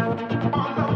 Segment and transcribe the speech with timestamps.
[0.00, 0.87] on the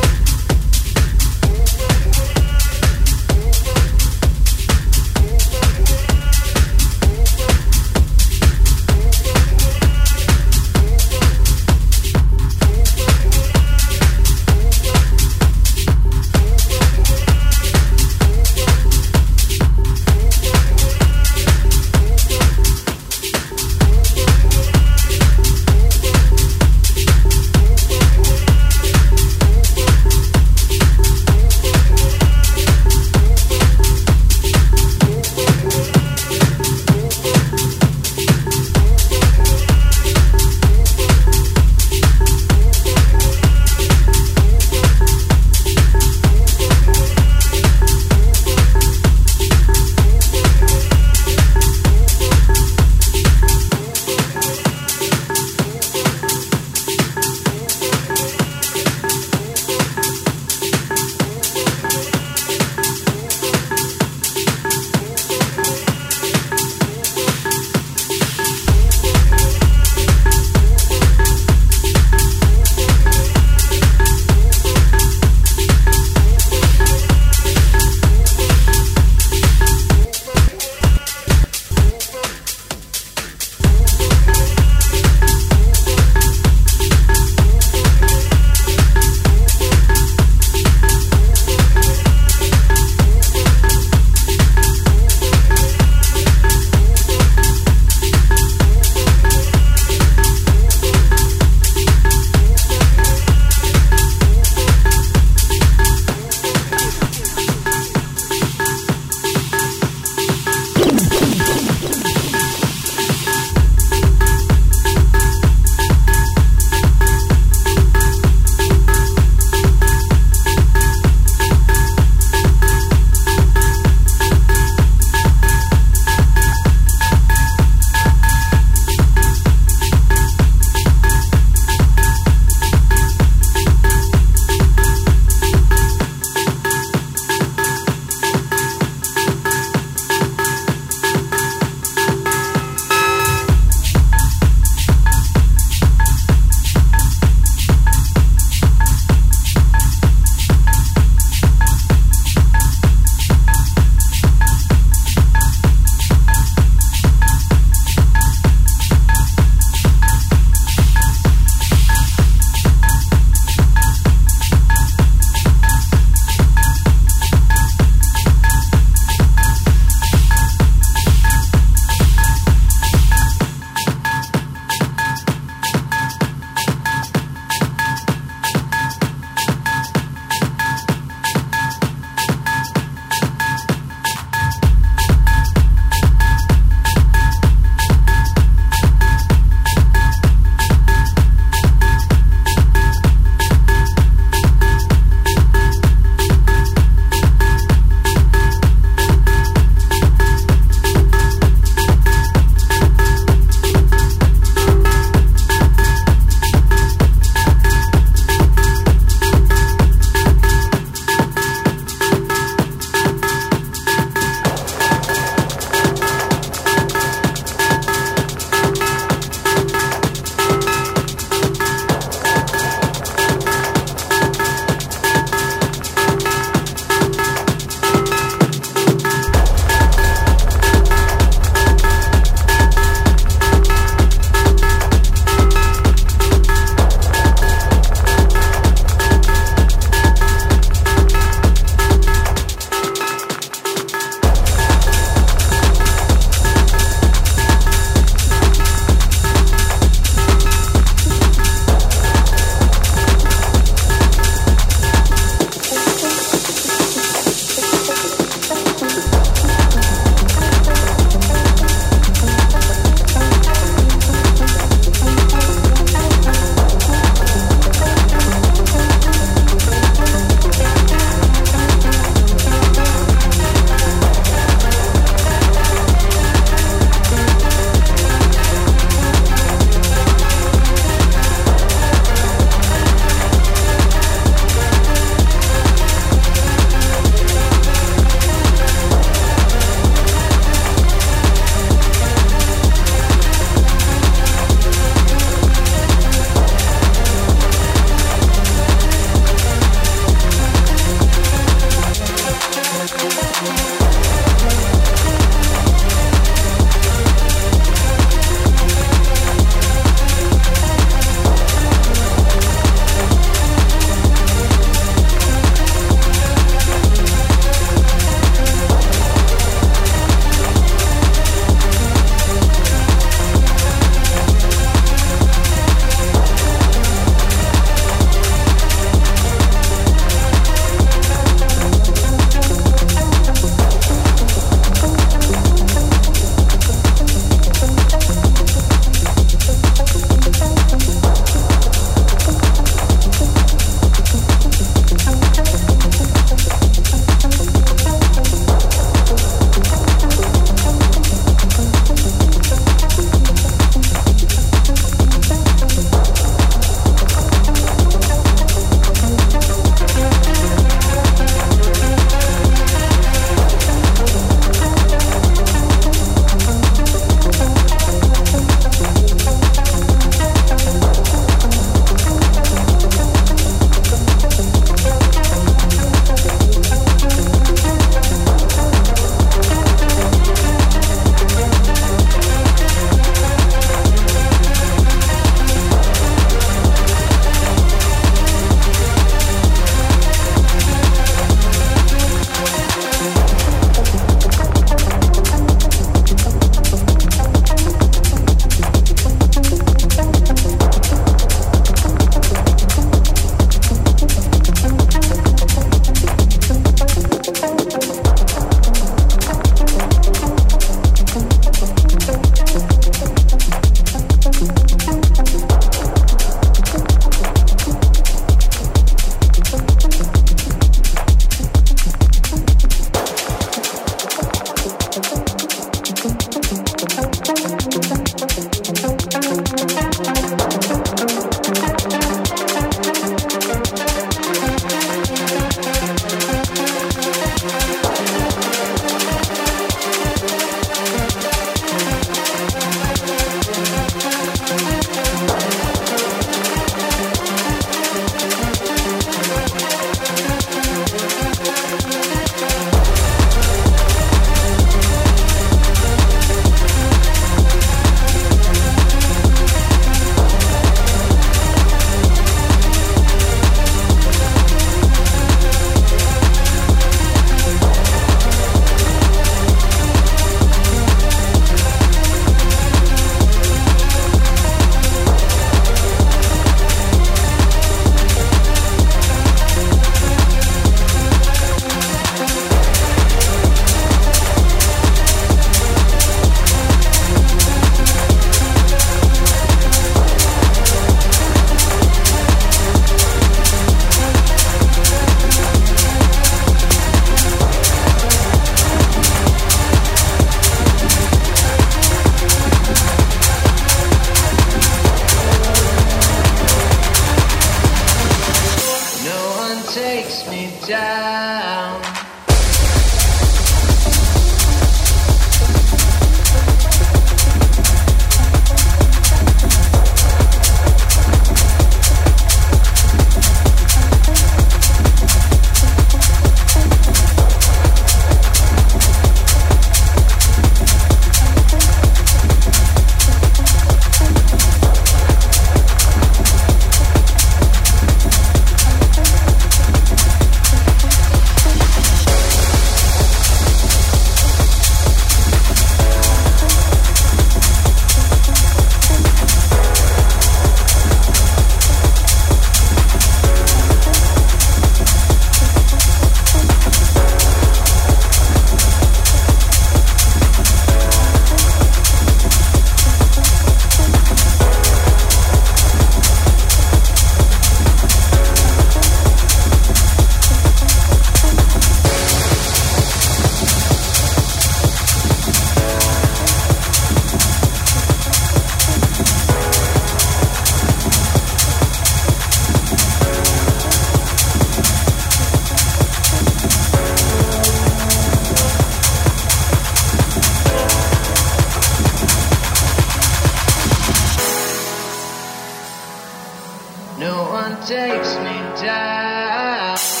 [597.01, 600.00] No one takes me down.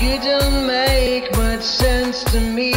[0.00, 2.72] You don't make much sense to me.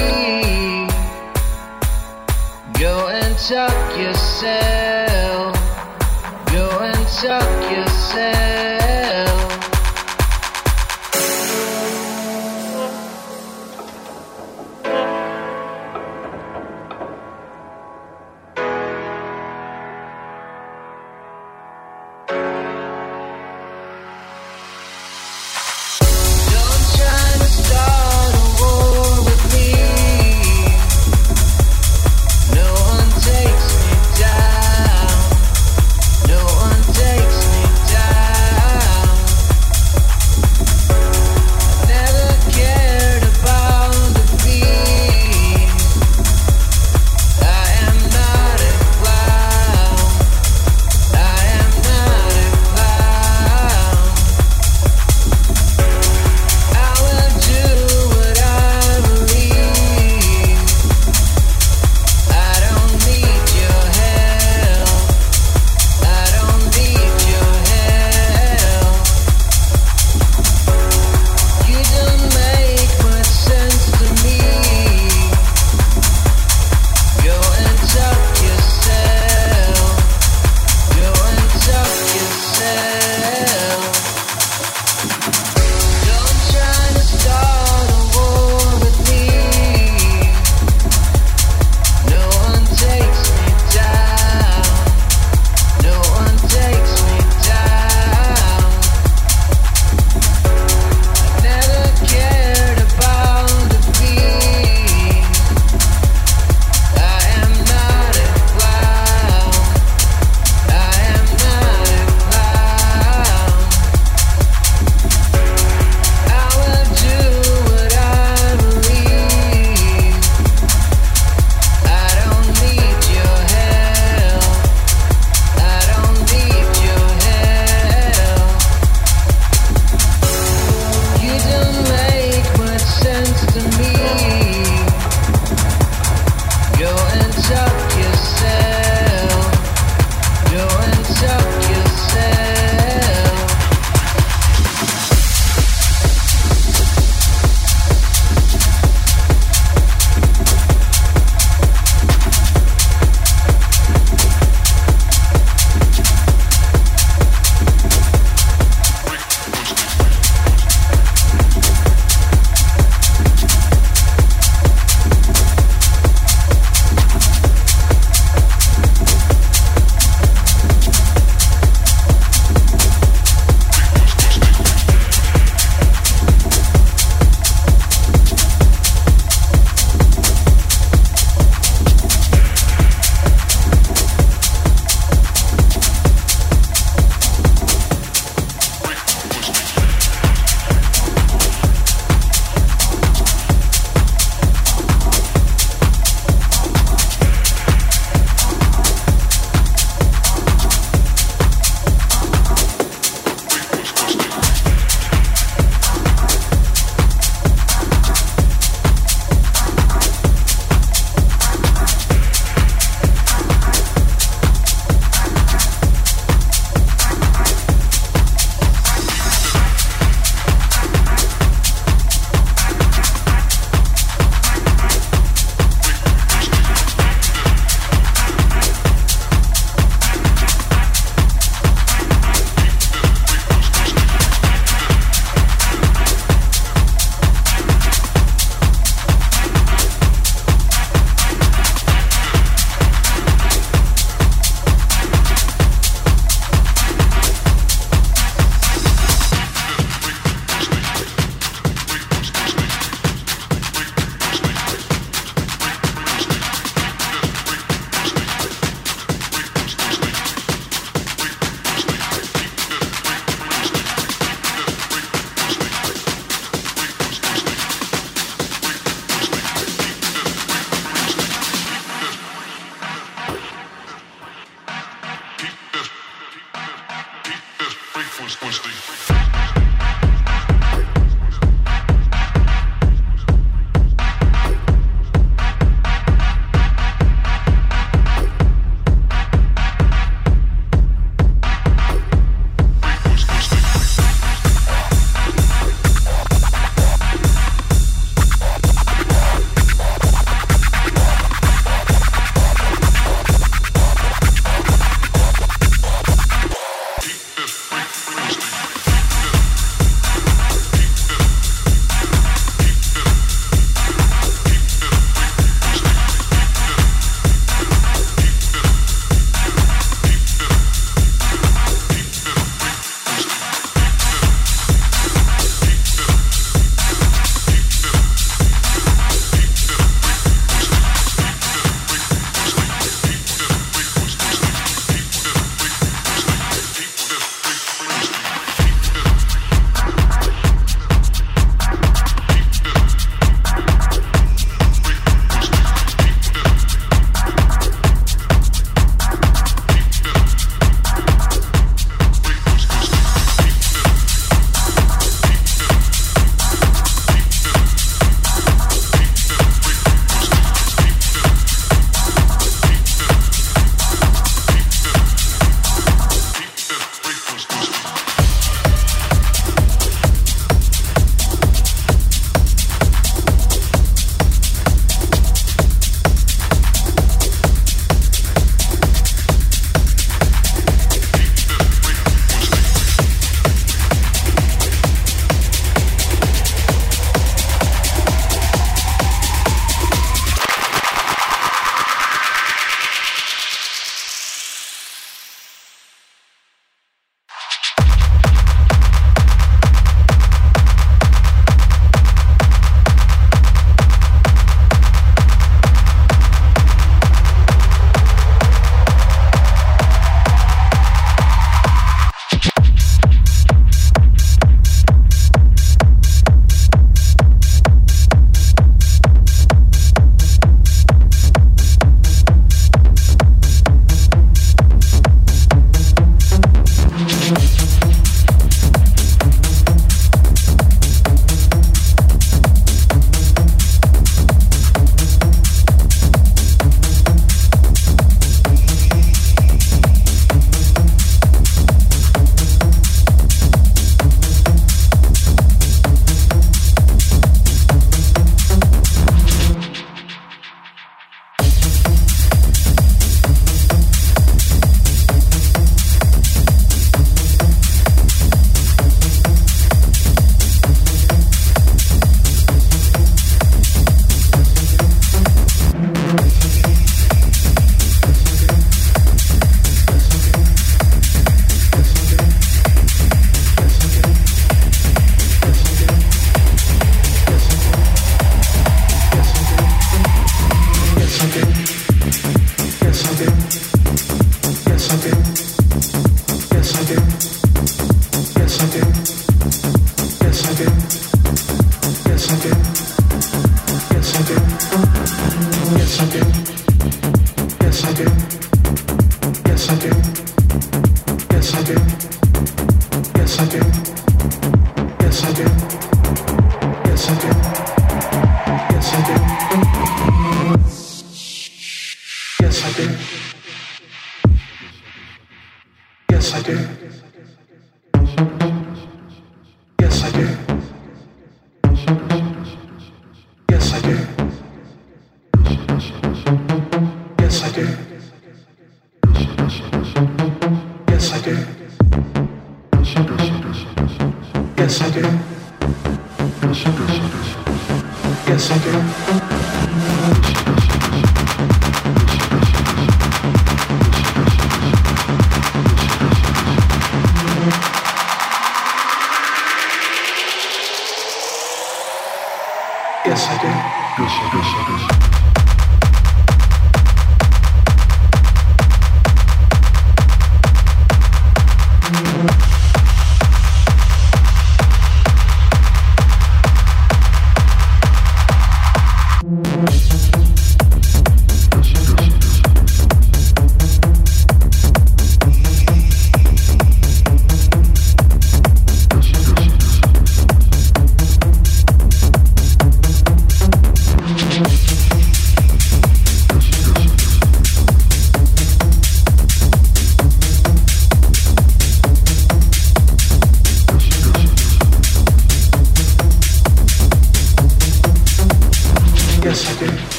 [2.79, 4.90] Go and talk yourself.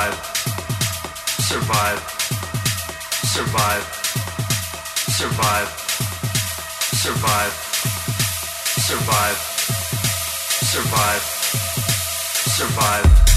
[0.00, 0.14] survive,
[1.44, 2.00] survive,
[3.28, 3.84] survive,
[5.10, 5.68] survive,
[6.96, 7.52] survive,
[8.80, 9.36] survive,
[10.62, 11.22] survive,
[12.56, 13.29] survive.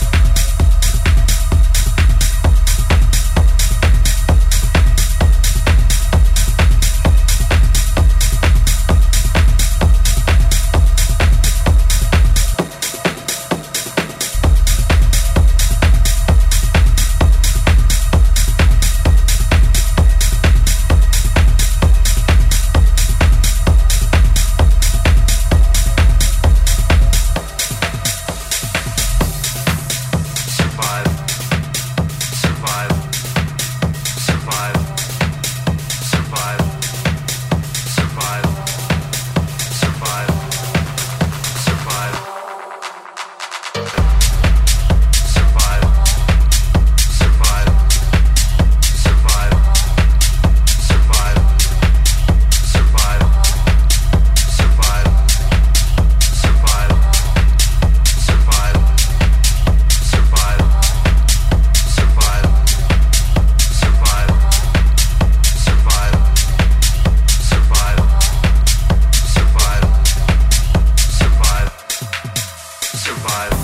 [73.03, 73.62] survive.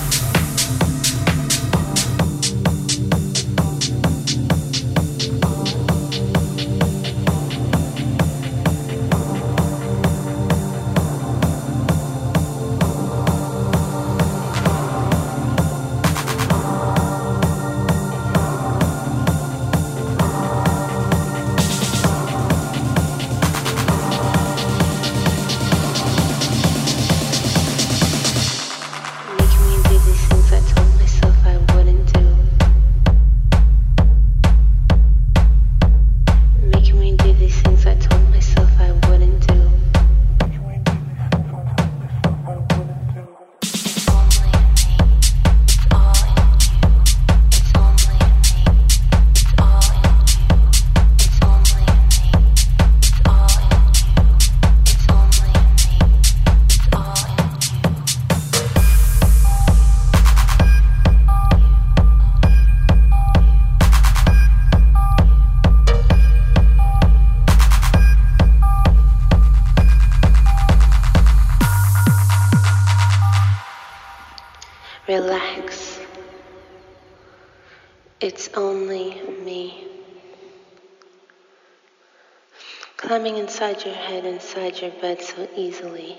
[83.60, 86.16] inside your head, inside your bed so easily.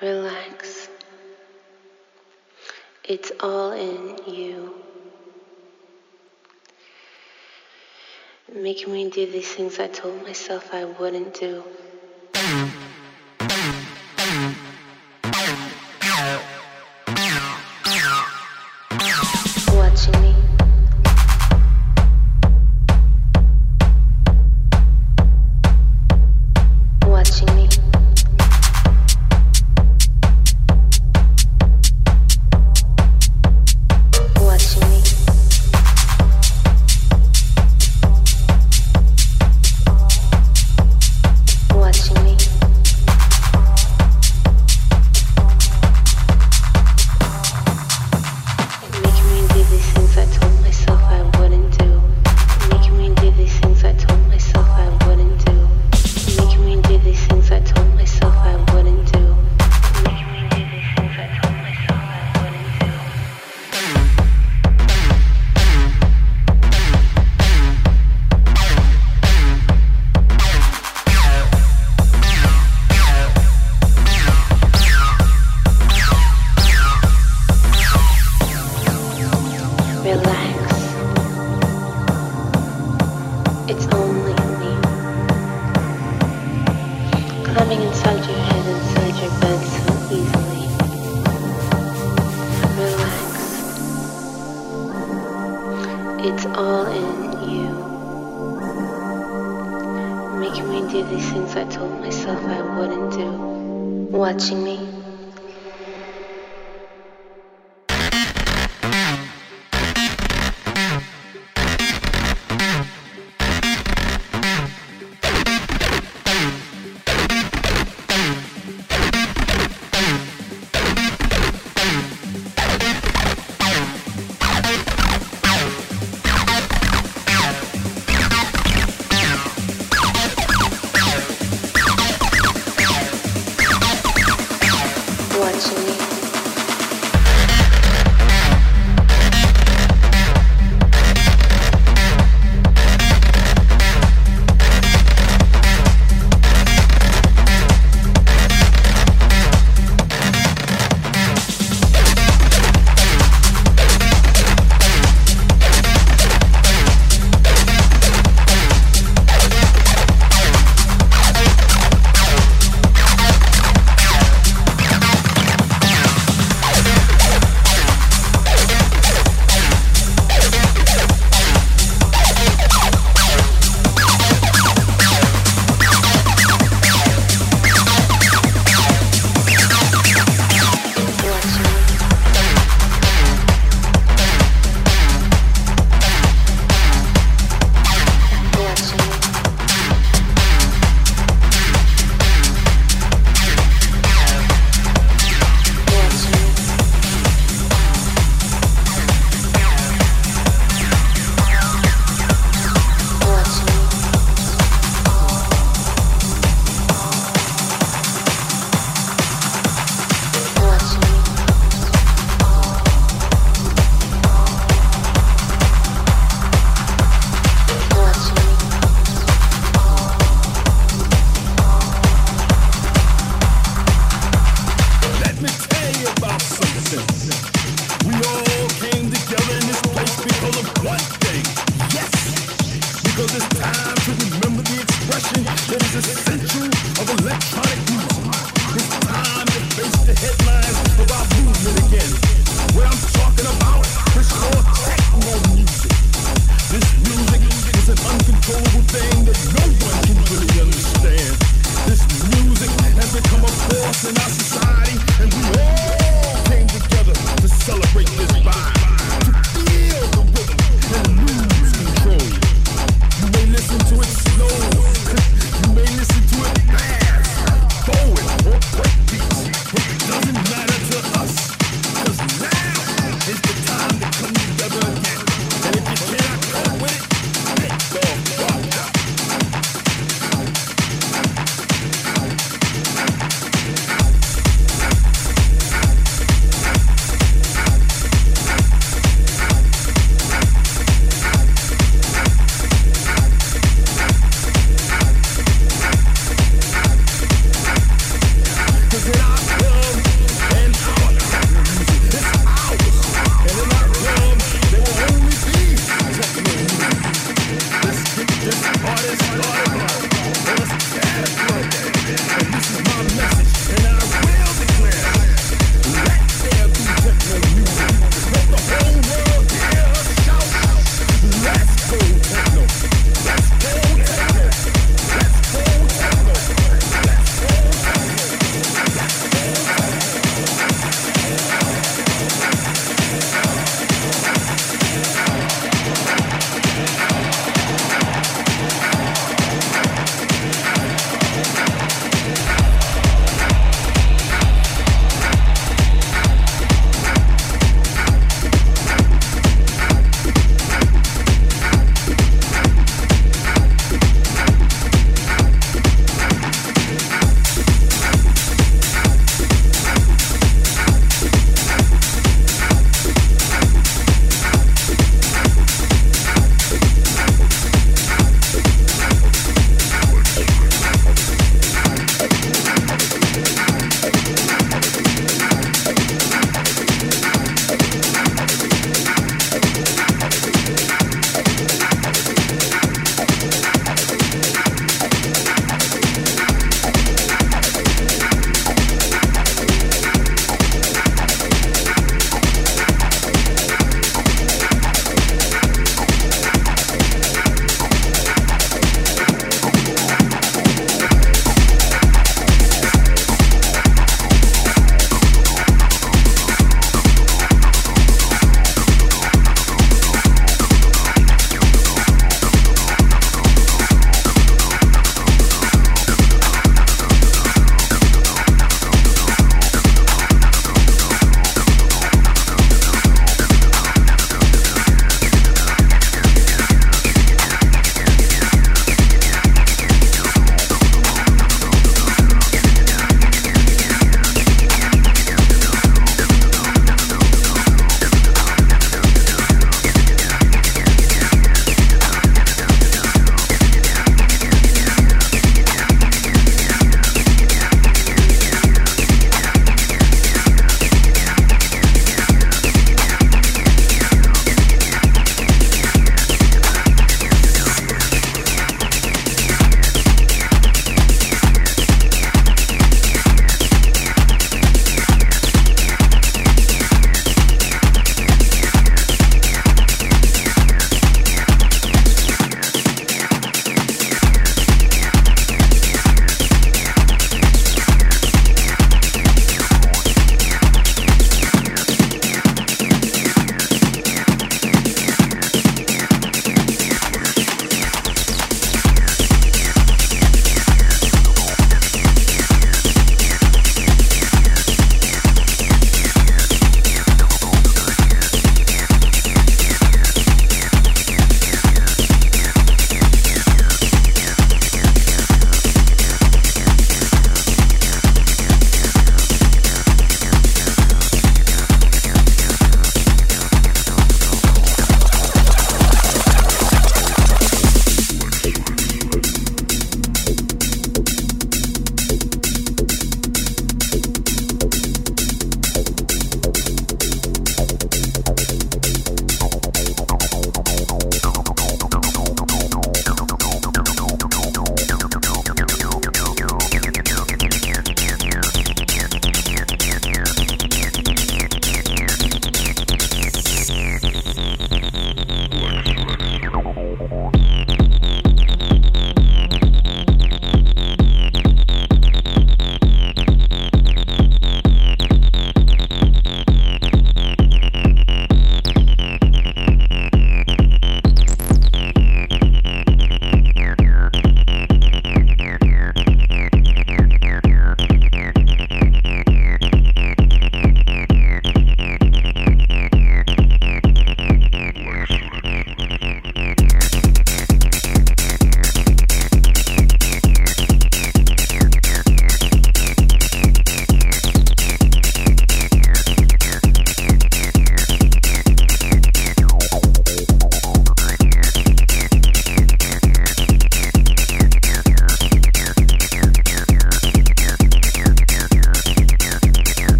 [0.00, 0.88] Relax.
[3.04, 4.74] It's all in you.
[8.50, 11.62] Making me do these things I told myself I wouldn't do.